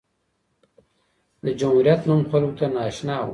[1.43, 3.29] د جمهوریت نوم خلکو ته نااشنا و.